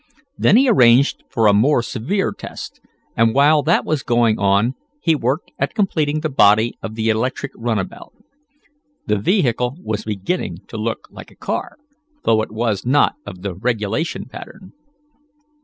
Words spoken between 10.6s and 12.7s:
to look like a car, though it